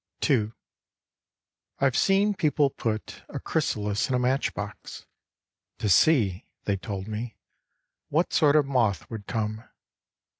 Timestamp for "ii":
0.27-0.51